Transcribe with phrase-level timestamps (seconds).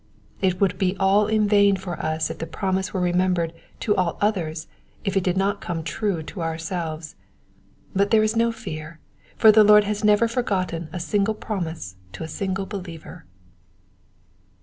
[0.41, 4.17] It would be all in vain for us if the promise were remembered to all
[4.19, 4.67] others
[5.03, 7.15] if it did not come true to ourselves;
[7.95, 8.99] but there is no fear,
[9.37, 13.27] for the Lord has never forgotten a single promise to a single believer.